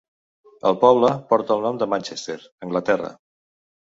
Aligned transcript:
El 0.69 0.77
poble 0.83 1.11
porta 1.33 1.55
el 1.57 1.61
nom 1.67 1.77
de 1.83 1.91
Manchester, 1.93 2.39
Anglaterra. 2.69 3.13